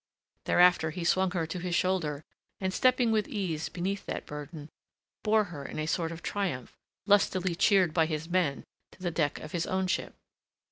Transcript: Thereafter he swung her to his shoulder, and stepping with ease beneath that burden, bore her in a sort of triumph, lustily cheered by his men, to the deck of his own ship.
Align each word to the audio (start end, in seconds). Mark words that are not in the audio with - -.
Thereafter 0.45 0.89
he 0.89 1.03
swung 1.03 1.29
her 1.29 1.45
to 1.45 1.59
his 1.59 1.75
shoulder, 1.75 2.23
and 2.59 2.73
stepping 2.73 3.11
with 3.11 3.27
ease 3.27 3.69
beneath 3.69 4.07
that 4.07 4.25
burden, 4.25 4.69
bore 5.21 5.43
her 5.53 5.63
in 5.63 5.77
a 5.77 5.85
sort 5.85 6.11
of 6.11 6.23
triumph, 6.23 6.75
lustily 7.05 7.53
cheered 7.53 7.93
by 7.93 8.07
his 8.07 8.27
men, 8.27 8.63
to 8.93 8.99
the 9.03 9.11
deck 9.11 9.37
of 9.41 9.51
his 9.51 9.67
own 9.67 9.85
ship. 9.85 10.15